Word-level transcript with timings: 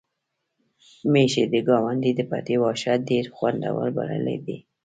میښې 1.11 1.43
د 1.53 1.55
ګاونډي 1.67 2.11
د 2.15 2.21
پټي 2.29 2.55
واښه 2.59 2.93
ډېر 3.09 3.25
خوندور 3.35 3.87
بللي 3.97 4.37
دي. 4.45 4.57